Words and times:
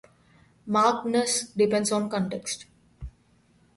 Markedness 0.67 1.55
depends 1.55 1.91
on 1.91 2.09
context. 2.09 2.65